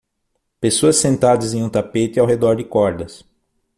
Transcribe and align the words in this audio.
Pessoas 0.59 0.95
sentadas 0.95 1.53
em 1.53 1.61
um 1.61 1.69
tapete 1.69 2.19
ao 2.19 2.25
redor 2.25 2.55
de 2.55 2.63
cordas. 2.63 3.23